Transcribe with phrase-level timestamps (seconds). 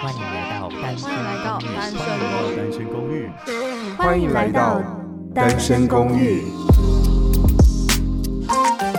[0.00, 0.58] 欢迎来
[1.44, 3.30] 到单身公寓。
[3.96, 4.82] 欢迎来到
[5.34, 6.42] 单身公寓。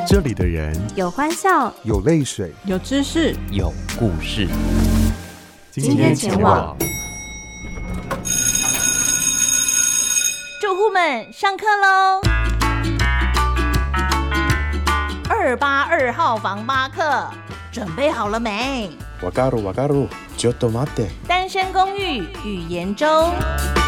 [0.08, 4.48] 这里的人有欢笑，有泪水，有知识，有故事。
[5.72, 6.76] 今天前往。
[10.62, 12.22] 住户们，上课喽！
[15.30, 17.30] 二八二号房八课，
[17.72, 18.90] 准备好了没？
[19.22, 20.08] わかるわかる。
[20.40, 21.10] ちょっと待って。
[21.28, 23.79] 单身公寓语言周。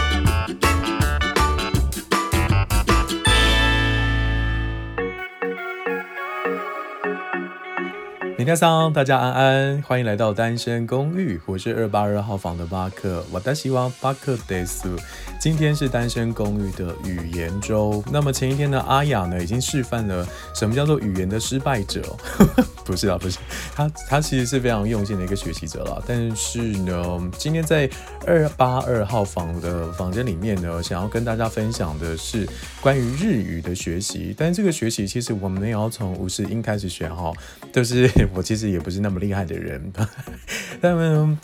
[8.42, 14.96] 明天上，大家安安，欢迎来到单身公寓，我是二八二号房的巴克，我的希望巴克德斯。
[15.40, 22.02] 今天是单身公寓的语言周，那么前一天呢，阿雅呢已经示范了什么叫做语言的失败者，
[22.84, 23.38] 不是啊，不是，
[23.76, 26.02] 他他其实是非常用心的一个学习者啦。
[26.04, 27.88] 但是呢，今天在
[28.26, 32.48] 二八二号房的房间里面呢，想要跟大家分享的是
[32.80, 37.32] 关于日语的学习，但这个学习其实我们也要从五十音开始学哈，
[37.72, 38.10] 就是。
[38.34, 39.92] 我其实也不是那么厉害的人，
[40.80, 40.96] 但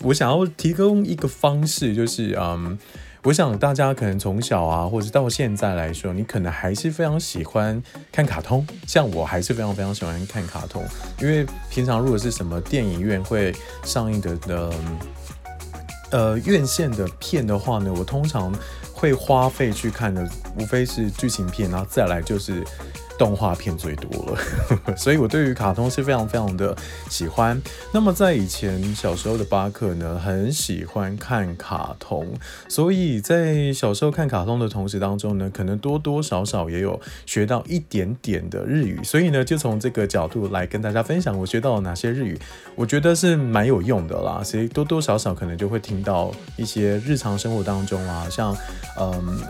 [0.03, 2.79] 我想要提供一个方式，就是嗯，
[3.25, 10.85] 我想大家可能从小啊，或者到现在来说，你可能还是非常喜欢看卡通，像我还是非常非常喜欢看卡通，
[11.21, 14.73] 因为平常如果是什么电影院会上映的的
[16.11, 18.53] 呃院线的片的话呢，我通常
[18.93, 20.29] 会花费去看的，
[20.59, 22.65] 无非是剧情片，然后再来就是。
[23.19, 26.75] 动画片最多了， 所以我对于卡通是非常非常的
[27.11, 27.61] 喜欢。
[27.93, 32.27] 那么在以前小时候的巴克呢，很喜欢看卡通，
[32.69, 39.01] 所以在小时候看卡通的同时当中呢，可能多多少少也有学到一点点的日语。
[39.03, 42.39] 所以呢，就从这个角度来跟大家分享我学到了哪些日语，
[42.77, 44.41] 我觉得是蛮有用的啦。
[44.45, 48.57] 所以多多少少可能就会听到一些日常生活当中啊，像
[49.01, 49.41] 嗯。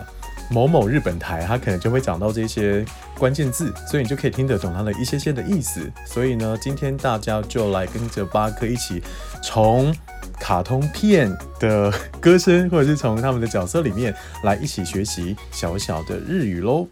[0.49, 2.83] 某某日本台，他可能就会讲到这些
[3.17, 5.81] 关键字，所以你就可以听得懂他的一些些的意思。
[6.05, 9.01] 所以呢，今天大家就来跟着巴克一起，
[9.43, 9.95] 从
[10.39, 16.87] 卡通片的歌声，或者是从他们的角色里面来一起学习小小的日语喽。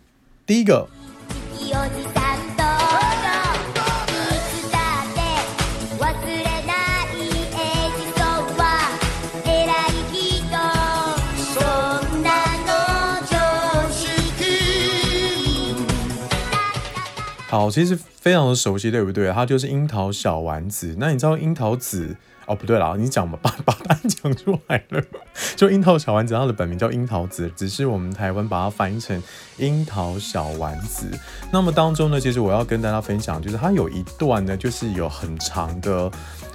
[0.45, 0.87] 第一个。
[17.49, 19.31] 好，其实非常的熟悉，对不对？
[19.31, 20.97] 它就是樱桃小丸子。
[20.99, 22.17] 那你知道樱桃子？
[22.47, 25.03] 哦，不对啦，你讲吧，把把它讲出来了。
[25.55, 29.21] 就樱桃小丸子，它的本名叫樱桃子，只是我们台湾把它翻译成
[29.57, 31.07] 樱桃小丸子。
[31.51, 36.09] 那么当中呢，其实我要跟大家分享，就是它有一段呢，就是有很长的。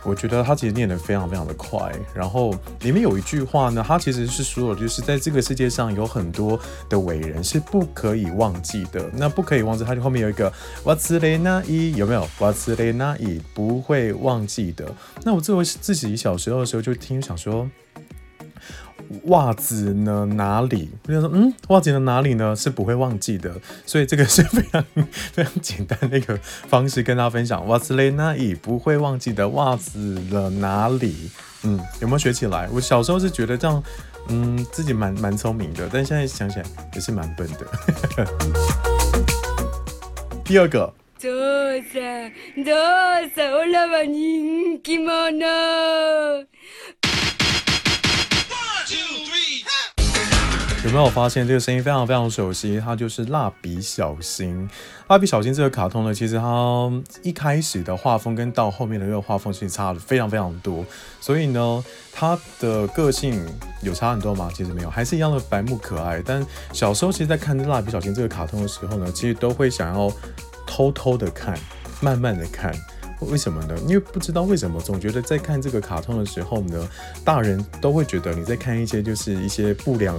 [0.05, 9.09] 我觉得它其实念得非常非常的快，然后里面有一句话呢，它其实是说，就是在这个世界上有很多的伟人是不可以忘记的。
[9.13, 12.29] 那不可以忘记，他就后面有一个瓦兹雷纳伊有没有？
[12.41, 14.85] 瓦兹雷纳伊不会忘记的。
[15.23, 17.69] 那我自我自己小时候的时候就听想说。
[19.25, 20.25] 袜子呢？
[20.25, 20.89] 哪里？
[21.07, 22.57] 我就说，嗯，袜子的哪里呢？
[22.57, 23.55] 是不会忘记的，
[23.85, 26.35] 所以这个是非常非常简单的一个
[26.67, 27.69] 方式跟大家分享。
[27.69, 31.31] 袜子嘞哪里不会忘记的袜子了哪里？
[31.65, 32.67] 嗯，有没有学起来？
[32.73, 33.83] 我小时候是觉得这样，
[34.29, 37.67] 嗯，自己蛮蛮聪明的，但现在想起来也是蛮笨的。
[40.43, 40.91] 第二个。
[50.85, 52.81] 有没有发现这个声音非常非常熟悉？
[52.85, 54.69] 它就是蜡笔小新。
[55.07, 56.91] 蜡笔小新这个卡通呢，其实它
[57.23, 60.85] 一开始的画风跟到后面的这个画风其实差的非常非常多。
[61.21, 63.47] 所以呢，它的个性
[63.81, 64.51] 有差很多吗？
[64.53, 66.21] 其实没有，还是一样的白目可爱。
[66.27, 70.13] 但小时候其实，在看蜡笔小新这个卡通的时候呢，其实都会想要
[70.73, 71.59] 偷偷的看，
[72.01, 72.75] 慢慢的看。
[73.21, 73.77] 为什么呢？
[73.87, 76.89] 因为不知道为什么，总觉得在看这个卡通的时候呢，
[77.23, 80.17] 大人都会觉得你在看一些就是一些不良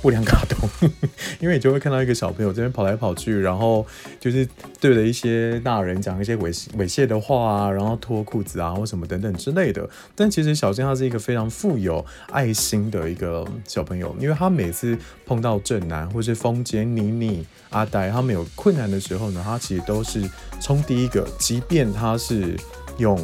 [0.00, 0.68] 不良卡通，
[1.40, 3.84] 因为你就会看到一个小朋友这边跑来跑去，然后
[4.20, 4.48] 就是
[4.80, 9.88] 对着一些大人讲一些猥猥亵的话啊，然后脱裤子啊或什么等等之类的。
[10.14, 14.96] 但其实小新他是一个非常富有爱心的一个小朋友，因为他每次
[15.26, 20.22] 碰到正男或是风间妮妮、阿呆他们有困难的时候呢，他其实都是
[20.60, 22.56] 冲第一个，即便他是
[22.98, 23.18] 用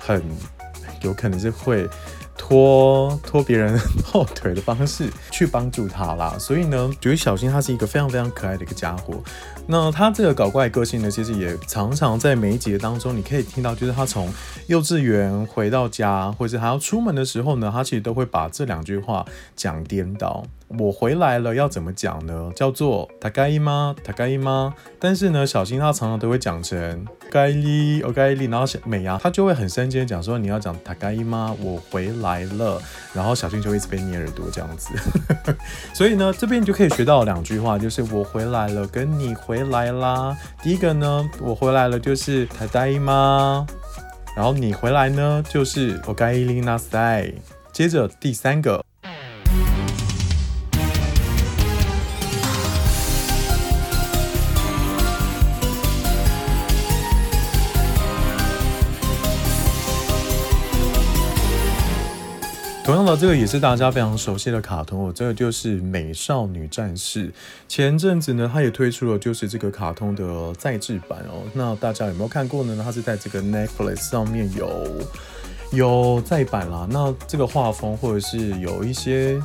[0.00, 0.22] 很
[1.02, 1.86] 有可能是会。
[2.48, 6.36] 拖拖别人后腿的方式去帮助他啦。
[6.38, 9.20] 所以呢，觉得小新他是一个非常非常可爱的一个家伙。
[9.66, 14.32] 那他这个搞怪个性呢，其实也常常在每一集当中，你可以听到，就是他从
[14.68, 20.46] 幼稚园回到家，或者还要出门的时候呢，他其实都会把这两句话讲颠倒。
[20.75, 22.51] 我回来了，要怎么讲呢？
[22.55, 24.73] 叫做“ただいま”，ただいま。
[24.99, 28.49] 但是呢，小新他常常都会讲成“おかえり”，おかえり。
[28.49, 32.81] 然后美伢他就会很生气的讲说：“你要讲ただいま，我回来了。”
[33.13, 34.89] 然后小新就会一直被捏耳朵这样子。
[35.93, 40.35] 所以呢，这边就可以学到两句话，就是“我回来了”跟“你回来啦”。
[40.63, 43.67] 第一个呢，“我回来了”就是“ただいま”，
[44.35, 47.35] 然后“你回来呢”就是“おかえりなさい”。
[47.71, 48.83] 接着第三个。
[62.88, 67.28] 同样的，这个也是大家非常熟悉的卡通哦，这个就是《美少女战士》。
[67.68, 71.42] 前阵子呢，它也推出了就是这个卡通的再制版哦。
[71.52, 72.80] 那大家有没有看过呢？
[72.82, 74.86] 它是在这个 Netflix 上面有
[75.70, 76.88] 有再版啦。
[76.90, 79.38] 那这个画风或者是有一些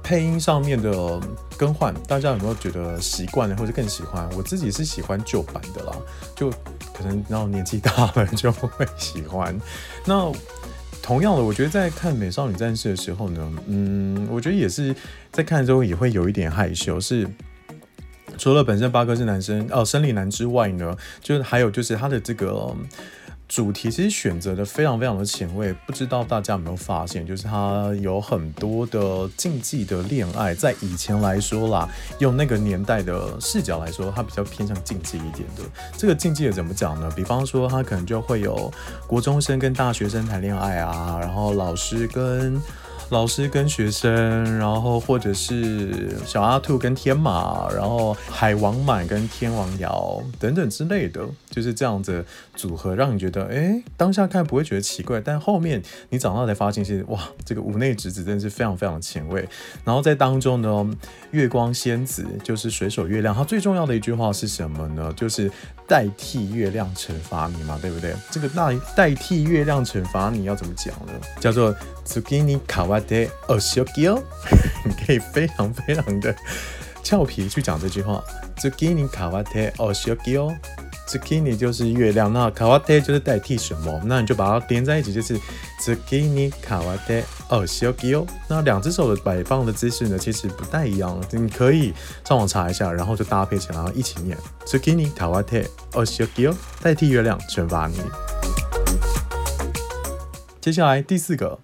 [0.00, 1.20] 配音上面的
[1.56, 4.30] 更换，大家有没有觉得习惯了，或者更喜欢？
[4.36, 5.92] 我自己是喜欢旧版的啦，
[6.36, 6.48] 就
[6.94, 9.60] 可能然后年纪大了就会喜欢。
[10.04, 10.32] 那
[11.08, 14.94] 同样的，我觉得在看《美少女战士》的时候呢，嗯，我觉得也是
[15.32, 17.26] 在看的时候也会有一点害羞，是
[18.36, 22.76] 除了本身八哥是男生哦，生理男之外呢，就是还有就是他的这个。
[23.48, 35.62] 主题其实选择的非常非常的前卫，不知道大家有没有发现，就是它有很多的禁忌的恋爱，在以前来说啦，用那个年代的视角来说，它比较偏向禁忌一点的。
[35.96, 37.10] 这个禁忌的怎么讲呢？
[37.16, 38.70] 比方说，它可能就会有
[39.06, 42.60] 国中生跟大学生谈恋爱啊，然后老师跟。
[43.10, 52.22] 老师跟学生，然后或者是小阿兔跟天马，然后海王满跟天王遥等等之类的，就是这样子
[52.54, 59.48] 组合，让你觉得，哎，当下看不会觉得奇怪，但后面你长大才发现，其实哇，这个五内直子真的是非常非常前卫。
[59.84, 60.90] 然后在当中呢，
[61.30, 65.10] 月光仙子就是水手月亮，它最重要的一句话是什么呢？
[65.16, 65.50] 就是
[65.88, 68.14] 代替月亮惩罚你嘛，对不对？
[68.30, 71.12] 这个代代替月亮惩罚你要怎么讲呢？
[71.40, 71.74] 叫做。
[72.08, 74.18] zucchini kawate oshoki o
[74.86, 76.34] 你可以非常非常的
[77.02, 78.24] 俏皮去讲这句话。
[78.56, 80.54] zucchini kawate oshoki o
[81.06, 84.00] Tsukini 就是月亮，那 kawate 就是代替什么？
[84.04, 85.38] 那你就把它连在一起，就是
[85.82, 91.18] zucchini kawate 哦，小鸡哦那两只手的摆放的姿势呢，其实不太一样。
[91.32, 94.36] 你可以上网查一下，然后就搭配起来，然后一起念
[94.66, 97.96] Tsukini kawate oshoki o 代替月亮惩罚你。
[100.60, 101.58] 接下来第四个。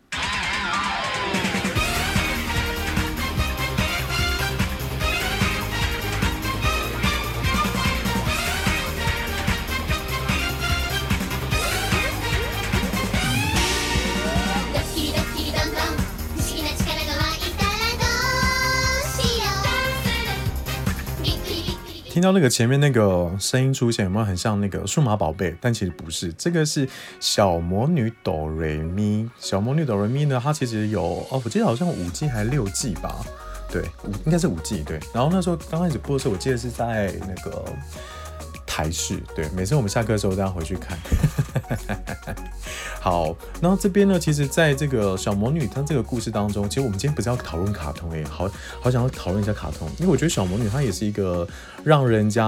[22.24, 25.54] 到那个前面那个声音出现，有没有很像那个数码宝贝？
[25.60, 26.88] 但其实不是，这个是
[27.20, 29.28] 小魔女哆瑞咪。
[29.38, 33.24] 小魔女哆瑞咪呢，它其实有哦，我记得好像五季还是六季吧？
[33.70, 33.82] 对，
[34.24, 34.82] 应该是五季。
[34.84, 37.64] 对，然后那时候刚开始播的时候，我记得是在那个。
[38.74, 40.98] 台视对，每次我们下课的时候都要回去看。
[43.00, 51.46] 好，然后这边呢，其实在这个小魔女她这个故事当中，其实我们今天不是要讨论卡通诶，好好想要讨论一下卡通，因为我觉得小魔女她也是一个
[51.84, 52.44] 让人家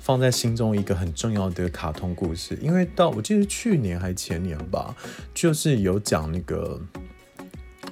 [0.00, 4.92] 放在心中一个很重要的卡通故事，因为到我记得去年还前年吧，
[5.32, 6.80] 就是有讲那个。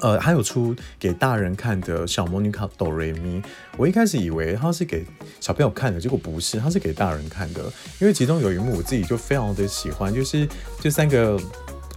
[0.00, 3.43] 呃，还有出给大人看的小魔女卡哆瑞咪，
[3.76, 5.05] 我一开始以为它是给
[5.41, 7.62] 小朋友看的，结果不是，它是给大人看的。
[8.00, 10.47] 因为其中有一幕我自己就非常的喜欢，就是
[10.81, 11.41] 这三个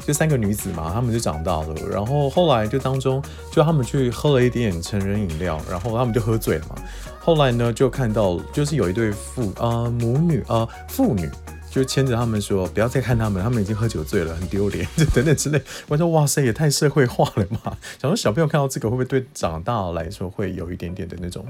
[0.05, 6.75] 就三个女子嘛，她们就长大了，然后后来就当中就他们去喝了一点成人饮料，然后他们就喝醉了嘛。
[7.19, 11.29] 后来呢，就看到就是有一对父啊、母女啊、呃、父女。
[11.69, 15.61] 就牵着他们说，不要再看他们，他们已经喝酒醉了，很丢脸，就 等等之类。
[15.87, 17.77] 我说哇塞，也太社会化了嘛！
[18.01, 21.45] 想说小朋友看到这个，会不会对长大来说会有一点点的那种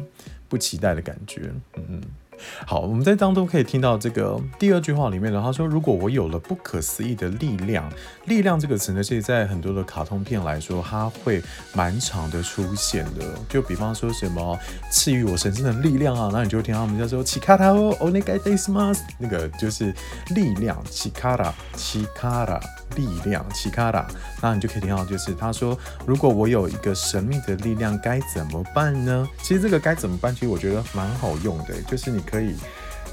[0.47, 1.51] 不期待的感觉？
[1.77, 2.01] 嗯嗯。
[2.66, 7.90] 好，我们在当中可以听到这个第二句话里面呢，他说：“如果我有了不可思议的力量，
[8.26, 11.42] 力量这个词呢，其实在很多的卡通片来说，它会
[11.72, 13.24] 蛮常的出现的。
[13.48, 14.58] 就比方说什么
[14.90, 19.94] 赐予我神圣的力量啊，那你就会听到他们叫做奇卡塔哦，お愿いします，那个就是
[20.34, 22.60] 力量，奇卡塔，奇卡塔，
[22.96, 24.06] 力量，奇卡塔。
[24.42, 29.26] 那你就可以听到，就是他说，如果我有一个神秘的力量，该怎么办呢？
[29.42, 32.55] 其实这个该怎么办，其实我觉得蛮好用的，就是你 可以。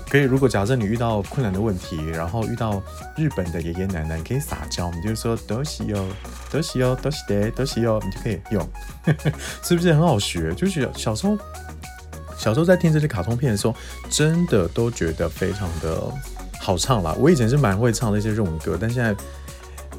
[0.09, 2.81] 可以，如果假设你遇到困难的问题，然后遇到
[3.17, 6.07] 日本的爷爷奶奶，你可以撒娇，你就说多西哟，
[6.49, 8.69] 多西哟，多西得，多西哟，你就可以用，
[9.65, 10.55] 是不是很好学？
[10.55, 11.37] 就是小时候，
[12.39, 13.75] 小时候在听这些卡通片的时候，
[14.09, 16.01] 真的都觉得非常的
[16.61, 17.13] 好唱啦。
[17.19, 19.15] 我以前是蛮会唱那些日文歌，但现在。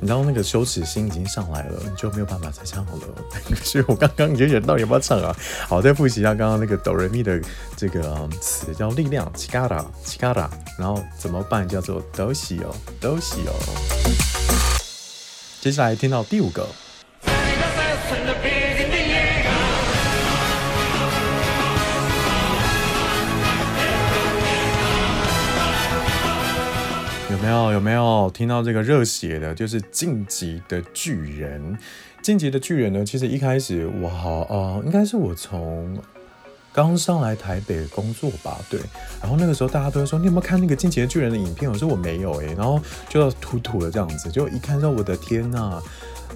[0.01, 2.93] 你知道那个羞耻心已经上来了，你就没有办法再唱了。
[3.63, 5.37] 所以我刚刚你就忍到底要不要唱啊？
[5.69, 7.41] 好，再复习一下刚刚那个哆来咪的
[7.77, 11.69] 这个词叫力量，チカラ，チカラ，然后怎么办？
[11.69, 13.63] 叫做どうしよう，どうしよう。
[15.61, 16.67] 接下来听到第五个。
[27.38, 29.54] 有没有有没有听到这个热血的？
[29.54, 31.78] 就是晋级的巨人。
[32.24, 35.96] 晋级的巨人呢，其实一开始我好呃，应该是我从
[36.74, 38.80] 刚上来台北工作吧，对。
[39.22, 41.72] 然后那个时候大家都会说，你有没有看那个晋级的巨人的影片？
[41.72, 45.80] 我说我没有诶、然后就土土的这样子，就一看到我的天呐！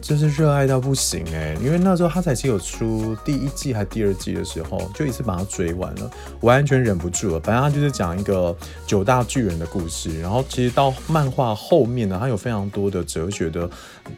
[0.01, 7.39] 就是热爱到不行哎、因为那时候他才只有出第一季还第二季的时候，就一次把它追完了，完全忍不住了。
[7.39, 8.55] 反正他就是讲一个
[8.87, 13.69] 九大巨人的故事，然后其实到漫画后面呢，它有非常多的哲学的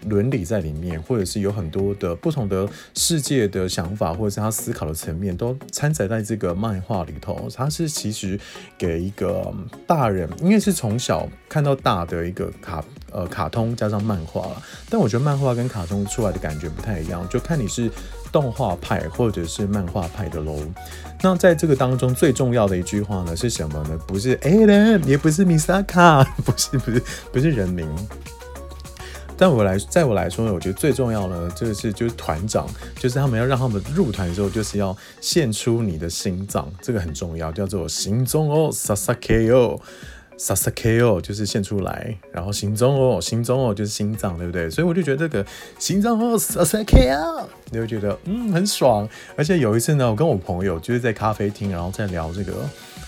[0.07, 7.47] 伦理在里面，或者是有很多的不同的世界的想法，或者是他思考的层面都掺杂在这个漫画里头。
[7.53, 8.39] 他是其实
[8.77, 9.53] 给一个
[9.85, 17.89] 大人，因为是从小看到大的一个卡呃卡通加上漫画了，但我觉得漫画跟卡通出来的感觉不太一样，就看你是
[18.31, 20.57] 动画派或者是漫画派的喽。
[21.21, 23.97] 那在这个当中最重要的一句话呢是什么呢？
[24.05, 27.87] 不是 Eren，也不是米萨卡，不是不是不是人名。
[29.35, 32.67] 但我来，在我来说呢，我觉得最重要的这个是就是团长，
[32.99, 39.51] 就是他们要让他们入团的时候，就是要献出你的心脏，这个很重要，叫做心脏哦，Sasake
[40.33, 40.37] 哦。
[40.37, 44.69] 萨萨克哦，就是献出来，然后心中哦，心中哦，就是心脏，对不对？
[44.69, 45.45] 所以我就觉得这个
[45.79, 49.07] 心脏哦，萨萨克哦，你会觉得嗯很爽。
[49.37, 52.53] 而且有一次呢，我跟我朋友就是在咖啡厅，然后在聊这个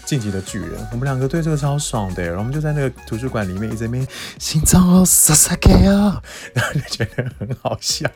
[0.06, 4.08] 进击的巨人，我们两个对这个超爽的，然后我们就在那个图书馆里面一直在那边
[4.40, 6.22] 心脏哦，萨萨克哦，
[6.54, 8.10] 然后就觉得很好笑。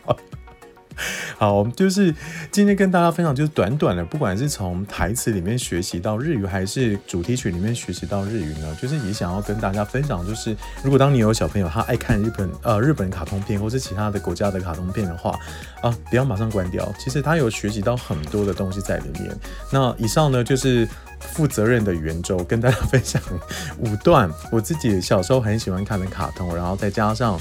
[1.38, 2.14] 好，我们就是
[2.52, 15.38] 今天跟大家分享，就是短短的，不管是从台词里面学习到日语，还是主题曲里面学习到日语呢，就是也想要跟大家分享，就是如果当你有小朋友他爱看日本呃日本卡通片，或是其他的国家的卡通片的话，
[15.82, 19.36] 啊，不要马上关掉，其实他有学习到很多的东西在里面。
[19.72, 20.88] 那以上呢，就是。
[21.34, 23.22] 负责任的圆周跟大家分享
[23.80, 27.38] 五段我自己小时候很喜欢看的卡通，然后再加上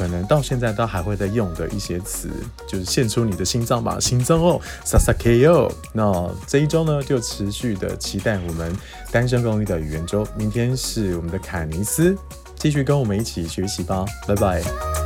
[0.00, 2.30] 可能到现在都还会在用的一些词，
[2.66, 5.70] 就是献出你的心脏吧，心脏哦，Sasake yo。
[5.92, 8.74] 那这一周呢，就持续的期待我们
[9.12, 10.26] 单身公寓的语言周。
[10.34, 12.16] 明天是我们的凯尼斯，
[12.56, 14.99] 继续跟我们一起学习吧，拜拜。